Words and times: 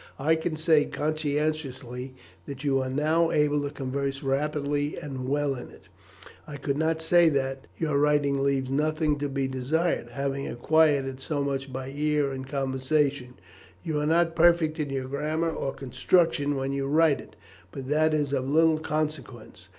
I 0.17 0.33
can 0.33 0.55
say 0.57 0.85
conscientiously 0.85 2.15
that 2.47 2.63
you 2.63 2.81
are 2.81 2.89
now 2.89 3.29
able 3.29 3.61
to 3.61 3.69
converse 3.69 4.23
rapidly 4.23 4.97
and 4.97 5.29
well 5.29 5.53
in 5.53 5.69
it. 5.69 5.89
I 6.47 6.57
could 6.57 6.75
not 6.79 7.03
say 7.03 7.29
that 7.29 7.67
your 7.77 7.99
writing 7.99 8.39
leaves 8.41 8.71
nothing 8.71 9.19
to 9.19 9.29
be 9.29 9.47
desired. 9.47 10.09
Having 10.09 10.47
acquired 10.47 11.05
it 11.05 11.19
so 11.19 11.43
much 11.43 11.71
by 11.71 11.89
ear 11.89 12.31
and 12.31 12.47
conversation, 12.47 13.35
you 13.83 13.99
are 13.99 14.07
not 14.07 14.35
perfect 14.35 14.79
in 14.79 14.89
your 14.89 15.07
grammar 15.07 15.51
or 15.51 15.71
construction 15.71 16.55
when 16.55 16.73
you 16.73 16.87
write 16.87 17.21
it; 17.21 17.35
but 17.71 17.87
that 17.87 18.15
is 18.15 18.33
of 18.33 18.49
little 18.49 18.79
consequence. 18.79 19.69